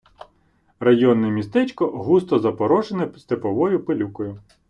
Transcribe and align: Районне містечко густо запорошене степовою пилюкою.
Районне 0.79 1.29
містечко 1.31 1.87
густо 1.87 2.39
запорошене 2.39 3.09
степовою 3.17 3.85
пилюкою. 3.85 4.39